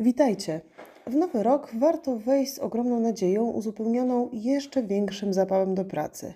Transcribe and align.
Witajcie! 0.00 0.60
W 1.06 1.14
nowy 1.14 1.42
rok 1.42 1.70
warto 1.78 2.16
wejść 2.16 2.54
z 2.54 2.58
ogromną 2.58 3.00
nadzieją, 3.00 3.50
uzupełnioną 3.50 4.28
jeszcze 4.32 4.82
większym 4.82 5.32
zapałem 5.32 5.74
do 5.74 5.84
pracy. 5.84 6.34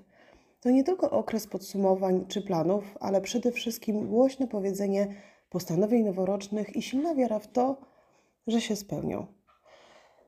To 0.60 0.70
nie 0.70 0.84
tylko 0.84 1.10
okres 1.10 1.46
podsumowań 1.46 2.24
czy 2.28 2.42
planów, 2.42 2.84
ale 3.00 3.20
przede 3.20 3.52
wszystkim 3.52 4.08
głośne 4.08 4.48
powiedzenie 4.48 5.14
postanowień 5.50 6.04
noworocznych 6.04 6.76
i 6.76 6.82
silna 6.82 7.14
wiara 7.14 7.38
w 7.38 7.52
to, 7.52 7.76
że 8.46 8.60
się 8.60 8.76
spełnią. 8.76 9.26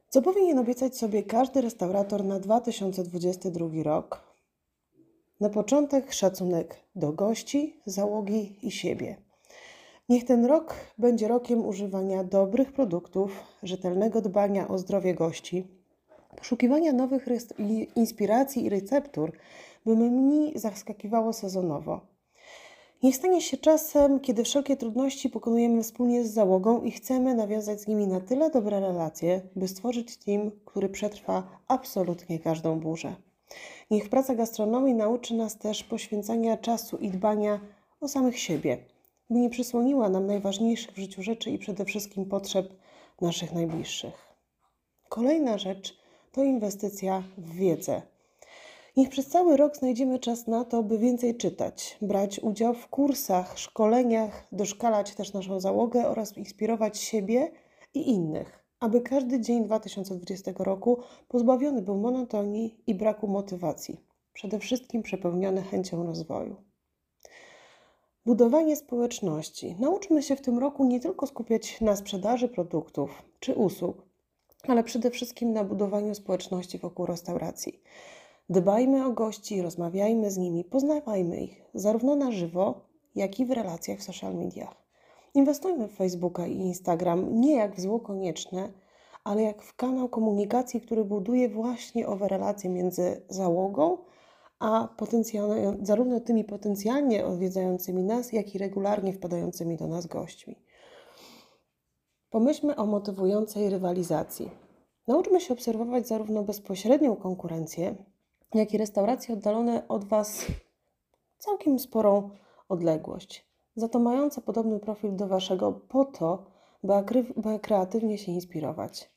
Co 0.08 0.22
powinien 0.22 0.58
obiecać 0.58 0.96
sobie 0.96 1.22
każdy 1.22 1.60
restaurator 1.60 2.24
na 2.24 2.40
2022 2.40 3.66
rok? 3.82 4.24
Na 5.40 5.48
początek 5.48 6.12
szacunek 6.12 6.76
do 6.94 7.12
gości, 7.12 7.80
załogi 7.86 8.58
i 8.62 8.70
siebie. 8.70 9.25
Niech 10.08 10.24
ten 10.24 10.44
rok 10.44 10.74
będzie 10.98 11.28
rokiem 11.28 11.66
używania 11.66 12.24
dobrych 12.24 12.72
produktów, 12.72 13.40
rzetelnego 13.62 14.20
dbania 14.20 14.68
o 14.68 14.78
zdrowie 14.78 15.14
gości, 15.14 15.66
poszukiwania 16.36 16.92
nowych 16.92 17.26
inspiracji 17.96 18.64
i 18.64 18.68
receptur, 18.68 19.32
by 19.86 19.96
menu 19.96 20.52
zaskakiwało 20.54 21.32
sezonowo. 21.32 22.00
Niech 23.02 23.16
stanie 23.16 23.40
się 23.40 23.56
czasem, 23.56 24.20
kiedy 24.20 24.44
wszelkie 24.44 24.76
trudności 24.76 25.30
pokonujemy 25.30 25.82
wspólnie 25.82 26.24
z 26.24 26.32
załogą 26.32 26.82
i 26.82 26.90
chcemy 26.90 27.34
nawiązać 27.34 27.80
z 27.80 27.86
nimi 27.86 28.06
na 28.06 28.20
tyle 28.20 28.50
dobre 28.50 28.80
relacje, 28.80 29.40
by 29.56 29.68
stworzyć 29.68 30.16
team, 30.16 30.50
który 30.64 30.88
przetrwa 30.88 31.42
absolutnie 31.68 32.38
każdą 32.38 32.80
burzę. 32.80 33.16
Niech 33.90 34.08
praca 34.08 34.34
gastronomii 34.34 34.94
nauczy 34.94 35.34
nas 35.34 35.58
też 35.58 35.84
poświęcania 35.84 36.56
czasu 36.56 36.96
i 36.96 37.10
dbania 37.10 37.60
o 38.00 38.08
samych 38.08 38.38
siebie, 38.38 38.78
by 39.30 39.38
nie 39.38 39.50
przysłoniła 39.50 40.08
nam 40.08 40.26
najważniejszych 40.26 40.94
w 40.94 40.98
życiu 40.98 41.22
rzeczy 41.22 41.50
i 41.50 41.58
przede 41.58 41.84
wszystkim 41.84 42.26
potrzeb 42.26 42.68
naszych 43.20 43.52
najbliższych. 43.52 44.34
Kolejna 45.08 45.58
rzecz 45.58 45.98
to 46.32 46.44
inwestycja 46.44 47.22
w 47.38 47.54
wiedzę. 47.54 48.02
Niech 48.96 49.08
przez 49.08 49.26
cały 49.26 49.56
rok 49.56 49.76
znajdziemy 49.76 50.18
czas 50.18 50.46
na 50.46 50.64
to, 50.64 50.82
by 50.82 50.98
więcej 50.98 51.36
czytać, 51.36 51.98
brać 52.02 52.38
udział 52.38 52.74
w 52.74 52.88
kursach, 52.88 53.58
szkoleniach, 53.58 54.46
doszkalać 54.52 55.14
też 55.14 55.32
naszą 55.32 55.60
załogę 55.60 56.08
oraz 56.08 56.36
inspirować 56.36 56.98
siebie 56.98 57.52
i 57.94 58.10
innych, 58.10 58.64
aby 58.80 59.00
każdy 59.00 59.40
dzień 59.40 59.64
2020 59.64 60.52
roku 60.58 61.00
pozbawiony 61.28 61.82
był 61.82 61.96
monotonii 61.96 62.82
i 62.86 62.94
braku 62.94 63.28
motywacji, 63.28 64.00
przede 64.32 64.58
wszystkim 64.58 65.02
przepełniony 65.02 65.62
chęcią 65.62 66.06
rozwoju. 66.06 66.56
Budowanie 68.26 68.76
społeczności. 68.76 69.76
Nauczmy 69.78 70.22
się 70.22 70.36
w 70.36 70.40
tym 70.40 70.58
roku 70.58 70.84
nie 70.84 71.00
tylko 71.00 71.26
skupiać 71.26 71.80
na 71.80 71.96
sprzedaży 71.96 72.48
produktów 72.48 73.22
czy 73.40 73.54
usług, 73.54 74.02
ale 74.68 74.84
przede 74.84 75.10
wszystkim 75.10 75.52
na 75.52 75.64
budowaniu 75.64 76.14
społeczności 76.14 76.78
wokół 76.78 77.06
restauracji. 77.06 77.80
Dbajmy 78.50 79.06
o 79.06 79.12
gości, 79.12 79.62
rozmawiajmy 79.62 80.30
z 80.30 80.36
nimi, 80.36 80.64
poznawajmy 80.64 81.40
ich, 81.40 81.62
zarówno 81.74 82.16
na 82.16 82.32
żywo, 82.32 82.80
jak 83.14 83.40
i 83.40 83.46
w 83.46 83.50
relacjach 83.50 83.98
w 83.98 84.02
social 84.02 84.34
mediach. 84.34 84.74
Inwestujmy 85.34 85.88
w 85.88 85.96
Facebooka 85.96 86.46
i 86.46 86.56
Instagram 86.56 87.40
nie 87.40 87.54
jak 87.54 87.76
w 87.76 87.80
zło 87.80 88.00
konieczne, 88.00 88.72
ale 89.24 89.42
jak 89.42 89.62
w 89.62 89.76
kanał 89.76 90.08
komunikacji, 90.08 90.80
który 90.80 91.04
buduje 91.04 91.48
właśnie 91.48 92.08
owe 92.08 92.28
relacje 92.28 92.70
między 92.70 93.22
załogą, 93.28 93.98
a 94.58 94.88
potencjalnie, 94.96 95.76
zarówno 95.82 96.20
tymi 96.20 96.44
potencjalnie 96.44 97.26
odwiedzającymi 97.26 98.02
nas, 98.02 98.32
jak 98.32 98.54
i 98.54 98.58
regularnie 98.58 99.12
wpadającymi 99.12 99.76
do 99.76 99.86
nas 99.86 100.06
gośćmi. 100.06 100.56
Pomyślmy 102.30 102.76
o 102.76 102.86
motywującej 102.86 103.70
rywalizacji. 103.70 104.50
Nauczmy 105.08 105.40
się 105.40 105.54
obserwować 105.54 106.08
zarówno 106.08 106.42
bezpośrednią 106.42 107.16
konkurencję, 107.16 107.94
jak 108.54 108.74
i 108.74 108.78
restauracje 108.78 109.34
oddalone 109.34 109.88
od 109.88 110.04
Was 110.04 110.46
całkiem 111.38 111.78
sporą 111.78 112.30
odległość, 112.68 113.46
za 113.76 113.88
to 113.88 113.98
mające 113.98 114.40
podobny 114.40 114.80
profil 114.80 115.16
do 115.16 115.26
Waszego, 115.26 115.72
po 115.72 116.04
to, 116.04 116.46
by, 116.82 117.24
by 117.36 117.58
kreatywnie 117.58 118.18
się 118.18 118.32
inspirować. 118.32 119.15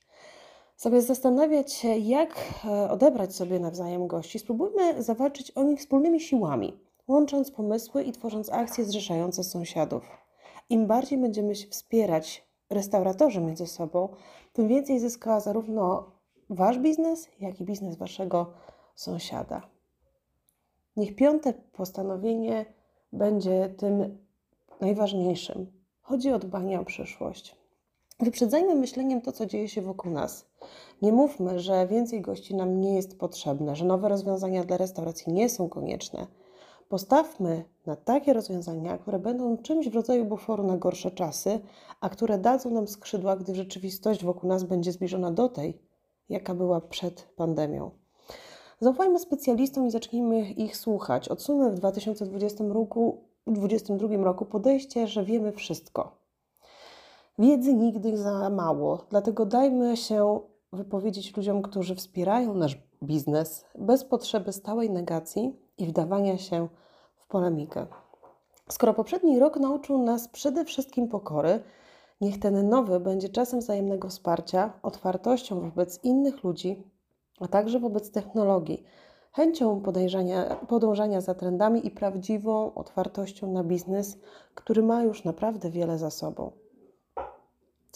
Zamiast 0.82 1.08
zastanawiać 1.08 1.74
się, 1.74 1.88
jak 1.88 2.36
e, 2.66 2.92
odebrać 2.92 3.36
sobie 3.36 3.60
nawzajem 3.60 4.08
gości, 4.08 4.40
spróbujmy 4.40 5.04
zawalczyć 5.04 5.52
o 5.52 5.64
nich 5.64 5.80
wspólnymi 5.80 6.20
siłami, 6.20 6.80
łącząc 7.08 7.52
pomysły 7.52 8.04
i 8.04 8.12
tworząc 8.12 8.50
akcje 8.50 8.84
zrzeszające 8.86 9.44
sąsiadów. 9.44 10.04
Im 10.70 10.88
bardziej 10.88 11.18
będziemy 11.18 11.56
się 11.56 11.68
wspierać 11.68 12.44
restauratorzy 12.70 13.42
między 13.42 13.68
sobą, 13.68 14.10
tym 14.54 14.68
więcej 14.68 15.00
zyska 15.00 15.40
zarówno 15.40 16.12
Wasz 16.50 16.80
biznes, 16.80 17.28
jak 17.40 17.62
i 17.62 17.66
biznes 17.66 17.98
Waszego 17.98 18.54
sąsiada. 18.96 19.62
Niech 20.98 21.16
piąte 21.16 21.54
postanowienie 21.54 22.66
będzie 23.14 23.70
tym 23.78 24.18
najważniejszym. 24.82 25.72
Chodzi 26.02 26.32
o 26.32 26.40
dbanie 26.40 26.80
o 26.80 26.86
przyszłość. 26.86 27.56
Wyprzedzajmy 28.22 28.76
myśleniem 28.76 29.22
to, 29.22 29.32
co 29.32 29.46
dzieje 29.46 29.68
się 29.68 29.82
wokół 29.82 30.12
nas. 30.12 30.46
Nie 31.02 31.12
mówmy, 31.12 31.60
że 31.60 31.88
więcej 31.88 32.22
gości 32.22 32.56
nam 32.56 32.82
nie 32.82 32.96
jest 32.96 33.20
potrzebne, 33.20 33.76
że 33.76 33.86
nowe 33.86 34.10
rozwiązania 34.10 34.64
dla 34.64 34.78
restauracji 34.78 35.34
nie 35.34 35.50
są 35.50 35.70
konieczne. 35.70 36.28
Postawmy 36.90 37.66
na 37.86 37.96
takie 37.96 38.34
rozwiązania, 38.34 38.98
które 38.98 39.20
będą 39.20 39.58
czymś 39.58 39.90
w 39.90 39.96
rodzaju 39.96 40.26
buforu 40.26 40.64
na 40.64 40.78
gorsze 40.78 41.12
czasy, 41.12 41.60
a 42.02 42.10
które 42.10 42.38
dadzą 42.38 42.70
nam 42.70 42.88
skrzydła, 42.88 43.36
gdy 43.36 43.56
rzeczywistość 43.56 44.24
wokół 44.24 44.50
nas 44.50 44.64
będzie 44.64 44.92
zbliżona 44.92 45.32
do 45.32 45.50
tej, 45.50 45.82
jaka 46.30 46.56
była 46.56 46.82
przed 46.82 47.22
pandemią. 47.22 47.92
Zaufajmy 48.80 49.20
specjalistom 49.20 49.88
i 49.88 49.92
zacznijmy 49.92 50.52
ich 50.52 50.78
słuchać. 50.78 51.30
Odsuńmy 51.30 51.72
w 51.72 51.76
2020 51.76 52.64
roku, 52.64 53.24
2022 53.48 54.24
roku 54.24 54.46
podejście, 54.46 55.08
że 55.08 55.24
wiemy 55.24 55.52
wszystko. 55.52 56.19
Wiedzy 57.40 57.74
nigdy 57.74 58.18
za 58.18 58.50
mało, 58.50 59.06
dlatego 59.10 59.46
dajmy 59.46 59.98
się 59.98 60.40
wypowiedzieć 60.74 61.38
ludziom, 61.38 61.62
którzy 61.62 61.96
wspierają 61.96 62.54
nasz 62.54 62.78
biznes 63.04 63.66
bez 63.76 64.04
potrzeby 64.04 64.54
stałej 64.54 64.90
negacji 64.90 65.56
i 65.78 65.86
wdawania 65.86 66.38
się 66.38 66.68
w 67.16 67.28
polemikę. 67.28 67.88
Skoro 68.70 68.94
poprzedni 68.94 69.40
rok 69.40 69.58
nauczył 69.58 69.98
nas 69.98 70.28
przede 70.28 70.66
wszystkim 70.66 71.08
pokory, 71.08 71.64
niech 72.22 72.40
ten 72.40 72.70
nowy 72.70 73.00
będzie 73.00 73.30
czasem 73.30 73.60
wzajemnego 73.60 74.10
wsparcia, 74.10 74.74
otwartością 74.84 75.60
wobec 75.60 76.04
innych 76.04 76.44
ludzi, 76.44 76.84
a 77.40 77.48
także 77.48 77.80
wobec 77.80 78.12
technologii, 78.12 78.84
chęcią 79.32 79.82
podążania 80.68 81.22
za 81.22 81.34
trendami 81.36 81.88
i 81.88 81.92
prawdziwą 81.92 82.74
otwartością 82.74 83.52
na 83.52 83.64
biznes, 83.64 84.18
który 84.56 84.84
ma 84.84 85.04
już 85.04 85.24
naprawdę 85.24 85.70
wiele 85.70 85.98
za 85.98 86.10
sobą. 86.10 86.52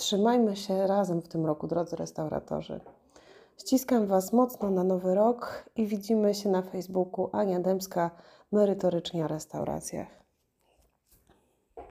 Trzymajmy 0.03 0.55
się 0.55 0.87
razem 0.87 1.21
w 1.21 1.27
tym 1.27 1.45
roku, 1.45 1.67
drodzy 1.67 1.95
restauratorzy. 1.95 2.79
Ściskam 3.57 4.07
Was 4.07 4.33
mocno 4.33 4.69
na 4.69 4.83
nowy 4.83 5.15
rok 5.15 5.69
i 5.75 5.87
widzimy 5.87 6.33
się 6.33 6.49
na 6.49 6.61
Facebooku 6.61 7.29
Ania 7.31 7.59
Dębska, 7.59 8.11
merytorycznie 8.51 9.25
o 9.25 9.27
restauracjach. 9.27 10.22